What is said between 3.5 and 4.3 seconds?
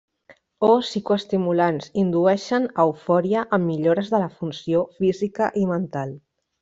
amb millores de